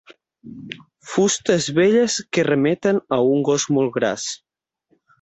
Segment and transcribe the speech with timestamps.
[1.09, 4.29] Fustes velles que remeten a un gos molt gras.